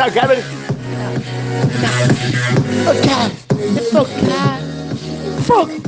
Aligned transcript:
now, 0.00 0.08
grab. 0.08 0.30
Okay. 2.88 3.30
It's 3.76 3.94
okay. 3.94 5.42
Fuck 5.42 5.79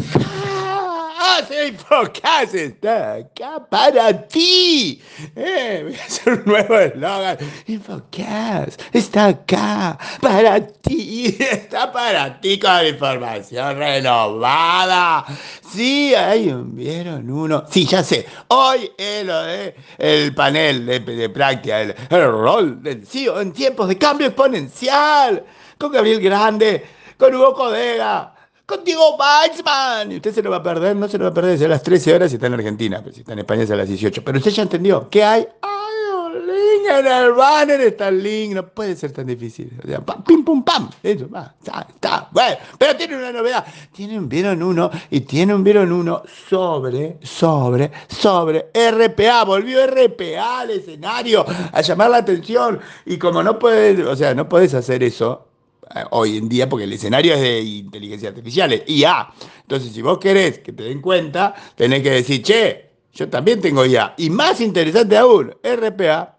Focas 1.88 2.52
está 2.52 3.14
acá 3.14 3.66
para 3.70 4.28
ti. 4.28 5.02
Eh, 5.34 5.80
voy 5.82 5.94
a 5.94 6.04
hacer 6.04 6.32
un 6.34 6.42
nuevo 6.44 6.78
eslogan. 6.78 7.38
Infocas 7.66 8.78
está 8.92 9.28
acá 9.28 9.98
para 10.20 10.60
ti. 10.60 11.34
Está 11.40 11.90
para 11.90 12.38
ti 12.38 12.58
con 12.58 12.86
información 12.86 13.78
renovada. 13.78 15.24
Sí, 15.72 16.14
un, 16.50 16.76
vieron 16.76 17.30
uno. 17.30 17.64
Sí, 17.70 17.86
ya 17.86 18.02
sé. 18.02 18.26
Hoy 18.48 18.90
es 18.98 19.24
lo 19.24 19.42
de 19.42 19.74
el 19.96 20.34
panel 20.34 20.84
de, 20.84 21.00
de 21.00 21.30
práctica, 21.30 21.80
el 21.80 21.94
rol 22.10 22.82
del 22.82 23.06
CEO 23.06 23.40
en 23.40 23.52
tiempos 23.52 23.88
de 23.88 23.96
cambio 23.96 24.26
exponencial. 24.26 25.44
Con 25.78 25.92
Gabriel 25.92 26.20
Grande, 26.20 26.84
con 27.16 27.34
Hugo 27.34 27.54
Codega, 27.54 28.34
con 28.72 28.84
Diego 28.84 29.16
Weissman. 29.16 30.12
Usted 30.12 30.34
se 30.34 30.42
lo 30.42 30.50
va 30.50 30.56
a 30.56 30.62
perder, 30.62 30.96
no 30.96 31.06
se 31.08 31.18
lo 31.18 31.24
va 31.24 31.30
a 31.30 31.34
perder. 31.34 31.54
Es 31.54 31.62
a 31.62 31.68
las 31.68 31.82
13 31.82 32.14
horas 32.14 32.32
y 32.32 32.36
está 32.36 32.46
en 32.46 32.54
Argentina. 32.54 33.00
Pero 33.02 33.14
si 33.14 33.20
está 33.20 33.34
en 33.34 33.40
España 33.40 33.62
es 33.62 33.70
a 33.70 33.76
las 33.76 33.88
18. 33.88 34.24
Pero 34.24 34.38
usted 34.38 34.50
ya 34.50 34.62
entendió. 34.62 35.08
¿Qué 35.10 35.22
hay? 35.22 35.46
Hay 35.60 36.26
un 36.26 36.46
link 36.46 36.88
en 36.88 37.06
el 37.06 37.32
banner. 37.32 37.80
Está 37.82 38.10
link. 38.10 38.54
No 38.54 38.66
puede 38.66 38.96
ser 38.96 39.12
tan 39.12 39.26
difícil. 39.26 39.78
O 39.84 39.86
sea, 39.86 40.00
pam, 40.00 40.24
pim, 40.24 40.42
pum, 40.42 40.64
pam. 40.64 40.88
Eso, 41.02 41.28
va. 41.28 41.54
Está, 41.58 41.86
está. 41.88 42.28
Bueno, 42.32 42.56
pero 42.78 42.96
tiene 42.96 43.16
una 43.16 43.30
novedad. 43.30 43.66
Tiene 43.92 44.18
un 44.18 44.28
vieron 44.28 44.62
uno 44.62 44.90
y 45.10 45.20
tiene 45.20 45.54
un 45.54 45.62
vieron 45.62 45.92
uno 45.92 46.22
sobre, 46.48 47.18
sobre, 47.22 47.90
sobre 48.08 48.70
RPA. 48.74 49.44
Volvió 49.44 49.86
RPA 49.86 50.60
al 50.60 50.70
escenario 50.70 51.44
a 51.72 51.80
llamar 51.82 52.10
la 52.10 52.18
atención. 52.18 52.80
Y 53.04 53.18
como 53.18 53.42
no 53.42 53.58
puedes, 53.58 54.00
o 54.06 54.16
sea, 54.16 54.34
no 54.34 54.48
puedes 54.48 54.72
hacer 54.72 55.02
eso 55.02 55.51
eh, 55.94 56.04
hoy 56.10 56.38
en 56.38 56.48
día, 56.48 56.68
porque 56.68 56.84
el 56.84 56.92
escenario 56.92 57.34
es 57.34 57.40
de 57.40 57.60
inteligencia 57.60 58.28
artificial, 58.30 58.82
IA. 58.86 59.28
Entonces, 59.62 59.92
si 59.92 60.02
vos 60.02 60.18
querés 60.18 60.58
que 60.58 60.72
te 60.72 60.84
den 60.84 61.00
cuenta, 61.00 61.54
tenés 61.74 62.02
que 62.02 62.10
decir, 62.10 62.42
che, 62.42 62.90
yo 63.12 63.28
también 63.28 63.60
tengo 63.60 63.84
IA. 63.84 64.14
Y 64.16 64.30
más 64.30 64.60
interesante 64.60 65.16
aún, 65.16 65.54
RPA, 65.62 66.31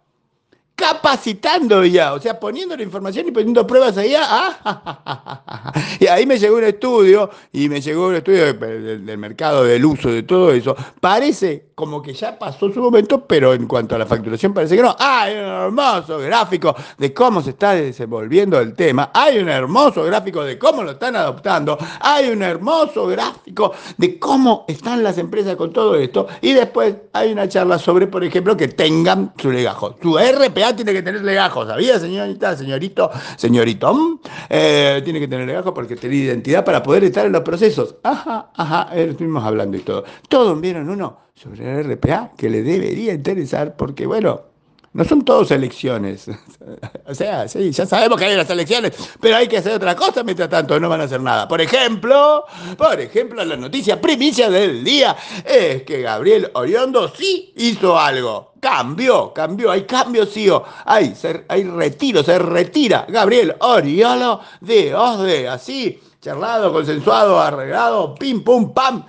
capacitando 0.84 1.86
IA, 1.86 2.14
o 2.14 2.20
sea, 2.20 2.38
poniendo 2.38 2.76
la 2.76 2.84
información 2.84 3.28
y 3.28 3.32
poniendo 3.32 3.66
pruebas 3.66 3.98
a 3.98 4.06
IA. 4.06 4.22
Ah, 4.26 5.72
y 6.00 6.08
ahí 6.08 6.26
me 6.26 6.38
llegó 6.38 6.58
un 6.58 6.64
estudio, 6.66 7.30
y 7.54 7.70
me 7.70 7.80
llegó 7.80 8.08
un 8.08 8.16
estudio 8.16 8.54
del, 8.54 9.06
del 9.06 9.18
mercado, 9.18 9.64
del 9.64 9.86
uso 9.86 10.10
de 10.10 10.24
todo 10.24 10.52
eso. 10.52 10.76
Parece 11.00 11.68
como 11.76 12.02
que 12.02 12.14
ya 12.14 12.38
pasó 12.38 12.72
su 12.72 12.80
momento, 12.82 13.26
pero 13.26 13.54
en 13.54 13.68
cuanto 13.68 13.96
a 13.96 13.98
la 13.98 14.06
facturación 14.06 14.54
parece 14.54 14.76
que 14.76 14.82
no. 14.82 14.96
Hay 15.00 15.34
un 15.34 15.40
hermoso 15.40 16.20
gráfico 16.20 16.76
de 16.98 17.14
cómo 17.14 17.42
se 17.42 17.52
está 17.52 17.74
desenvolviendo 17.74 18.60
el 18.60 18.74
tema. 18.74 19.12
Hay 19.14 19.40
un 19.40 19.50
hermoso 19.50 20.04
gráfico 20.04 20.44
de 20.44 20.58
cómo 20.58 20.84
lo 20.84 20.92
están 20.92 21.16
adoptando. 21.16 21.78
Hay 22.00 22.30
un 22.30 22.44
hermoso 22.44 23.08
gráfico 23.08 23.74
de 23.98 24.20
cómo 24.20 24.66
están 24.68 25.04
las 25.04 25.18
empresas 25.18 25.56
con 25.56 25.74
todo 25.74 25.96
esto. 25.96 26.28
Y 26.42 26.54
después 26.54 26.96
hay 27.14 27.32
una 27.32 27.48
charla 27.48 27.80
sobre, 27.80 28.08
por 28.08 28.24
ejemplo, 28.24 28.56
que 28.56 28.68
tengan 28.68 29.34
su 29.38 29.52
legajo. 29.52 29.96
Su 30.02 30.18
RPA 30.18 30.73
tiene 30.76 30.94
que 30.94 31.02
tener 31.02 31.24
legajo. 31.24 31.66
¿Sabía, 31.66 32.00
señorita, 32.00 32.56
señorito, 32.56 33.12
señorito? 33.38 34.20
Eh, 34.50 35.02
tiene 35.04 35.20
que 35.20 35.28
tener 35.28 35.48
legajo 35.48 35.74
porque 35.74 35.96
tiene 35.96 36.16
identidad 36.16 36.64
para 36.64 36.82
poder 36.82 37.04
estar 37.06 37.26
en 37.26 37.32
los 37.32 37.42
procesos. 37.42 37.96
Ajá, 38.04 38.52
ajá, 38.56 38.96
estuvimos 38.96 39.44
hablando 39.44 39.78
y 39.78 39.82
todo. 39.82 40.04
Todos 40.28 40.60
vieron 40.60 40.90
uno 40.90 41.18
sobre 41.34 41.80
el 41.80 41.92
RPA 41.92 42.32
que 42.38 42.50
le 42.50 42.62
debería 42.62 43.14
interesar 43.14 43.76
porque, 43.76 44.06
bueno, 44.06 44.53
no 44.94 45.04
son 45.04 45.24
todos 45.24 45.52
elecciones. 45.52 46.28
o 47.08 47.16
sea, 47.16 47.48
sí, 47.48 47.72
ya 47.72 47.86
sabemos 47.86 48.18
que 48.18 48.26
hay 48.26 48.38
las 48.38 48.50
elecciones, 48.50 48.94
pero 49.20 49.36
hay 49.36 49.48
que 49.48 49.58
hacer 49.58 49.74
otra 49.74 49.96
cosa 49.96 50.24
mientras 50.24 50.50
tanto, 50.50 50.80
no 50.80 50.88
van 50.88 51.02
a 51.02 51.06
hacer 51.06 51.20
nada. 51.20 51.48
Por 51.48 51.62
ejemplo, 51.62 52.46
por 52.78 53.00
ejemplo, 53.00 53.44
la 53.44 53.58
noticia 53.58 54.00
primicia 54.00 54.50
del 54.50 54.84
día 54.84 55.16
es 55.44 55.84
que 55.84 56.02
Gabriel 56.02 56.52
Oriondo 56.54 57.12
sí 57.14 57.54
hizo 57.58 58.00
algo. 58.00 58.54
Cambió, 58.60 59.34
cambió, 59.34 59.72
hay 59.72 59.84
cambios, 59.84 60.30
sí 60.30 60.48
hay, 60.86 61.14
hay 61.50 61.64
retiro, 61.66 62.24
se 62.24 62.40
retira 62.40 63.06
Gabriel 63.10 63.56
Oriolo 63.60 64.40
de 64.62 64.96
OSDE, 64.96 65.50
así, 65.50 66.00
charlado, 66.22 66.72
consensuado, 66.72 67.42
arreglado, 67.42 68.16
pim, 68.16 68.42
pum, 68.42 68.74
pam. 68.74 69.04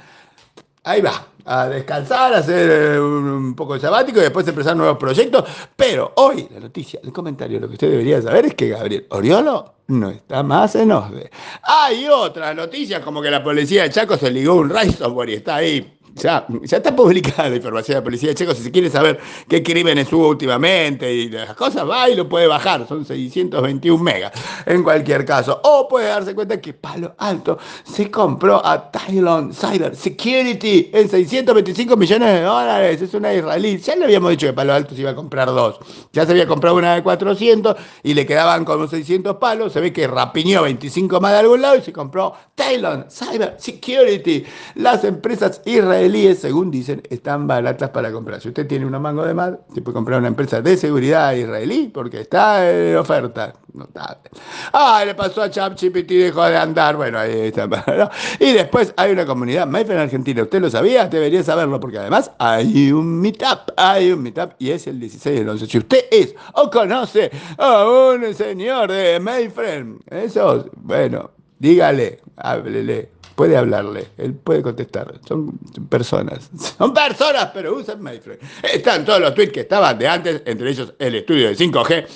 Ahí 0.82 1.00
va, 1.00 1.28
a 1.44 1.68
descansar, 1.68 2.34
a 2.34 2.38
hacer 2.38 3.00
un 3.00 3.54
poco 3.54 3.74
de 3.74 3.80
sabático 3.80 4.18
y 4.18 4.22
después 4.22 4.46
empezar 4.48 4.76
nuevos 4.76 4.98
proyectos. 4.98 5.44
Pero 5.76 6.12
hoy 6.16 6.48
la 6.52 6.60
noticia, 6.60 7.00
el 7.02 7.12
comentario, 7.12 7.60
lo 7.60 7.68
que 7.68 7.74
usted 7.74 7.90
debería 7.90 8.22
saber 8.22 8.46
es 8.46 8.54
que 8.54 8.68
Gabriel 8.68 9.06
Oriolo 9.10 9.74
no 9.88 10.10
está 10.10 10.42
más 10.42 10.74
en 10.76 10.92
OSDE. 10.92 11.30
Hay 11.62 12.06
otras 12.08 12.56
noticias 12.56 13.02
como 13.02 13.20
que 13.20 13.30
la 13.30 13.42
policía 13.42 13.82
de 13.82 13.90
Chaco 13.90 14.16
se 14.16 14.30
ligó 14.30 14.54
un 14.54 14.70
ransomware 14.70 15.30
y 15.30 15.34
está 15.34 15.56
ahí 15.56 15.93
ya, 16.16 16.46
ya 16.62 16.76
está 16.76 16.94
publicada 16.94 17.48
la 17.48 17.56
información 17.56 17.94
de 17.94 18.00
la 18.00 18.04
policía 18.04 18.28
de 18.28 18.34
Checo. 18.36 18.54
Si 18.54 18.62
se 18.62 18.70
quiere 18.70 18.88
saber 18.88 19.18
qué 19.48 19.62
crímenes 19.62 20.12
hubo 20.12 20.28
últimamente 20.28 21.12
y 21.12 21.28
las 21.28 21.54
cosas, 21.54 21.88
va 21.88 22.08
y 22.08 22.14
lo 22.14 22.28
puede 22.28 22.46
bajar. 22.46 22.86
Son 22.86 23.04
621 23.04 24.02
megas 24.02 24.32
en 24.66 24.82
cualquier 24.82 25.24
caso. 25.24 25.60
O 25.64 25.88
puede 25.88 26.06
darse 26.06 26.34
cuenta 26.34 26.60
que 26.60 26.72
Palo 26.72 27.14
Alto 27.18 27.58
se 27.84 28.10
compró 28.10 28.64
a 28.64 28.90
Tylon 28.90 29.52
Cyber 29.52 29.96
Security 29.96 30.90
en 30.92 31.08
625 31.08 31.96
millones 31.96 32.32
de 32.32 32.42
dólares. 32.42 33.02
Es 33.02 33.14
una 33.14 33.34
israelí. 33.34 33.78
Ya 33.78 33.96
le 33.96 34.04
habíamos 34.04 34.30
dicho 34.30 34.46
que 34.46 34.52
Palo 34.52 34.72
Alto 34.72 34.94
se 34.94 35.00
iba 35.00 35.10
a 35.10 35.14
comprar 35.16 35.48
dos. 35.48 35.78
Ya 36.12 36.24
se 36.24 36.32
había 36.32 36.46
comprado 36.46 36.76
una 36.76 36.94
de 36.94 37.02
400 37.02 37.76
y 38.04 38.14
le 38.14 38.24
quedaban 38.24 38.64
como 38.64 38.86
600 38.86 39.36
palos. 39.36 39.72
Se 39.72 39.80
ve 39.80 39.92
que 39.92 40.06
rapiñó 40.06 40.62
25 40.62 41.20
más 41.20 41.32
de 41.32 41.38
algún 41.38 41.60
lado 41.60 41.76
y 41.76 41.82
se 41.82 41.92
compró 41.92 42.34
Tylon 42.54 43.06
Cyber 43.10 43.56
Security. 43.58 44.44
Las 44.76 45.02
empresas 45.02 45.60
israelíes 45.64 46.03
según 46.36 46.70
dicen, 46.70 47.02
están 47.08 47.46
baratas 47.46 47.90
para 47.90 48.12
comprar. 48.12 48.40
Si 48.40 48.48
usted 48.48 48.66
tiene 48.66 48.86
una 48.86 48.98
mango 48.98 49.24
de 49.24 49.34
más, 49.34 49.52
se 49.74 49.80
puede 49.80 49.94
comprar 49.94 50.18
una 50.18 50.28
empresa 50.28 50.60
de 50.60 50.76
seguridad 50.76 51.32
israelí 51.32 51.90
porque 51.92 52.20
está 52.20 52.70
en 52.70 52.96
oferta. 52.96 53.54
Notable. 53.72 54.30
Ah, 54.72 55.02
le 55.04 55.16
pasó 55.16 55.42
a 55.42 55.50
ChatGPT 55.50 56.10
y 56.12 56.16
dejó 56.18 56.44
de 56.44 56.56
andar. 56.56 56.96
Bueno, 56.96 57.18
ahí 57.18 57.52
está. 57.52 57.68
Y 58.38 58.52
después 58.52 58.94
hay 58.96 59.10
una 59.10 59.26
comunidad 59.26 59.66
MyFair 59.66 59.92
en 59.92 59.98
Argentina. 59.98 60.42
¿Usted 60.44 60.60
lo 60.60 60.70
sabía? 60.70 61.08
Debería 61.08 61.42
saberlo 61.42 61.80
porque 61.80 61.98
además 61.98 62.30
hay 62.38 62.92
un 62.92 63.20
meetup. 63.20 63.72
Hay 63.76 64.12
un 64.12 64.22
meetup 64.22 64.52
y 64.60 64.70
es 64.70 64.86
el 64.86 65.00
16 65.00 65.40
del 65.40 65.48
11. 65.48 65.66
Si 65.66 65.78
usted 65.78 66.04
es 66.10 66.36
o 66.52 66.70
conoce 66.70 67.32
a 67.58 67.84
un 67.84 68.32
señor 68.34 68.92
de 68.92 69.18
MyFriend, 69.18 70.02
eso, 70.08 70.66
bueno, 70.76 71.32
dígale, 71.58 72.20
háblele 72.36 73.10
puede 73.34 73.56
hablarle, 73.56 74.08
él 74.18 74.34
puede 74.34 74.62
contestar. 74.62 75.20
Son 75.26 75.58
personas. 75.88 76.50
Son 76.78 76.92
personas, 76.92 77.50
pero 77.52 77.76
usan 77.76 78.02
MyFriend. 78.02 78.40
Están 78.62 79.04
todos 79.04 79.20
los 79.20 79.34
tweets 79.34 79.52
que 79.52 79.60
estaban 79.60 79.98
de 79.98 80.08
antes, 80.08 80.42
entre 80.44 80.70
ellos 80.70 80.94
el 80.98 81.14
estudio 81.16 81.48
de 81.48 81.56
5G. 81.56 82.06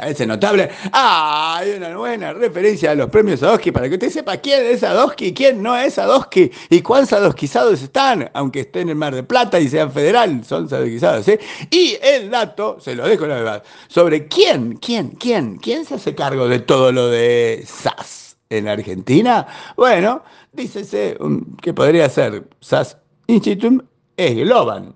Ese 0.00 0.26
notable. 0.26 0.70
Ah, 0.90 1.58
hay 1.58 1.72
una 1.72 1.94
buena 1.94 2.32
referencia 2.32 2.92
a 2.92 2.94
los 2.94 3.10
premios 3.10 3.40
Sadowski 3.40 3.72
para 3.72 3.88
que 3.88 3.96
usted 3.96 4.08
sepa 4.08 4.38
quién 4.38 4.64
es 4.64 4.80
Sadowski 4.80 5.26
y 5.26 5.34
quién 5.34 5.62
no 5.62 5.76
es 5.76 5.94
Sadowski 5.94 6.50
y 6.70 6.80
cuán 6.80 7.06
sadowskizados 7.06 7.82
están, 7.82 8.30
aunque 8.32 8.60
estén 8.60 8.84
en 8.84 8.88
el 8.90 8.94
Mar 8.96 9.14
de 9.14 9.22
Plata 9.22 9.60
y 9.60 9.68
sean 9.68 9.92
federal, 9.92 10.42
son 10.46 10.68
sadowskizados. 10.68 11.28
¿eh? 11.28 11.38
Y 11.70 11.98
el 12.02 12.30
dato, 12.30 12.78
se 12.80 12.94
lo 12.94 13.06
dejo 13.06 13.26
la 13.26 13.34
verdad, 13.34 13.62
sobre 13.86 14.28
quién, 14.28 14.76
quién, 14.76 15.10
quién, 15.10 15.58
quién 15.58 15.84
se 15.84 15.96
hace 15.96 16.14
cargo 16.14 16.48
de 16.48 16.60
todo 16.60 16.90
lo 16.90 17.08
de 17.08 17.62
SAS 17.66 18.31
en 18.58 18.68
Argentina? 18.68 19.46
Bueno, 19.76 20.22
dícese 20.52 21.16
que 21.60 21.72
podría 21.72 22.08
ser 22.08 22.48
SAS 22.60 22.96
Institute 23.26 23.84
es 24.16 24.34
Globan. 24.36 24.94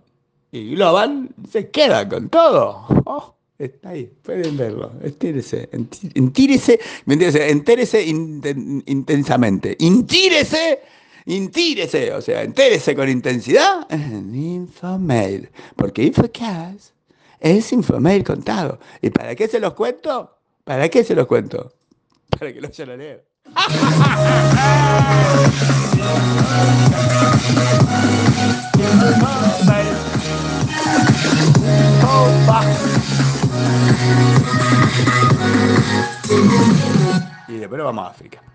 Y 0.52 0.74
Globan 0.74 1.34
se 1.50 1.70
queda 1.70 2.08
con 2.08 2.28
todo. 2.28 2.86
Oh, 3.04 3.34
está 3.58 3.90
ahí, 3.90 4.10
pueden 4.22 4.56
verlo. 4.56 4.92
Estírese, 5.02 5.68
entírese, 5.72 6.78
entérese 7.06 8.04
intensamente. 8.06 9.76
Intírese, 9.80 10.80
intírese, 11.26 12.12
o 12.12 12.20
sea, 12.20 12.42
entérese 12.42 12.94
con 12.94 13.08
intensidad 13.08 13.86
en 13.90 14.34
Infomail. 14.34 15.48
Porque 15.76 16.04
Infocast 16.04 16.92
es 17.40 17.72
Infomail 17.72 18.24
contado. 18.24 18.78
¿Y 19.02 19.10
para 19.10 19.34
qué 19.34 19.48
se 19.48 19.60
los 19.60 19.74
cuento? 19.74 20.38
¿Para 20.64 20.88
qué 20.88 21.04
se 21.04 21.14
los 21.14 21.26
cuento? 21.26 21.72
Para 22.38 22.52
que 22.52 22.60
lo 22.60 22.68
vayan 22.68 22.90
a 22.90 22.96
leer. 22.96 23.24
Y 37.48 37.58
después 37.58 37.82
vamos 37.82 38.04
a 38.04 38.10
África. 38.10 38.42